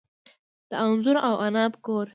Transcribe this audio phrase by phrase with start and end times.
[0.69, 2.07] د انځر او عناب کور.